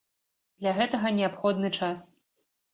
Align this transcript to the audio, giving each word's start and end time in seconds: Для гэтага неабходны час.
Для 0.61 0.73
гэтага 0.77 1.13
неабходны 1.19 1.73
час. 1.81 1.99